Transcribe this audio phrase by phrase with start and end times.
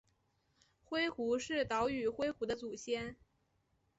[0.83, 3.15] 灰狐是岛屿灰狐的祖先。